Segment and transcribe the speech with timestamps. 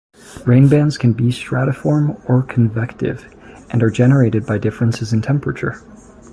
[0.47, 3.31] Rainbands can be stratiform or convective,
[3.69, 5.79] and are generated by differences in temperature.